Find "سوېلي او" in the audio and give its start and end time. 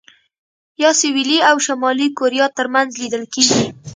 0.99-1.55